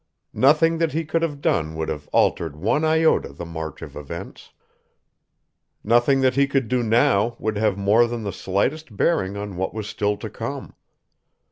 Nothing 0.33 0.79
that 0.79 0.93
he 0.93 1.05
could 1.05 1.21
have 1.21 1.41
done 1.41 1.75
would 1.75 1.87
have 1.87 2.07
altered 2.07 2.55
one 2.55 2.83
iota 2.83 3.33
the 3.33 3.45
march 3.45 3.83
of 3.83 3.95
events. 3.95 4.51
Nothing 5.83 6.21
that 6.21 6.33
he 6.33 6.47
could 6.47 6.67
do 6.67 6.81
now 6.81 7.35
would 7.37 7.55
have 7.57 7.77
more 7.77 8.07
than 8.07 8.23
the 8.23 8.33
slightest 8.33 8.97
bearing 8.97 9.37
on 9.37 9.57
what 9.57 9.75
was 9.75 9.85
still 9.87 10.17
to 10.17 10.27
come. 10.31 10.73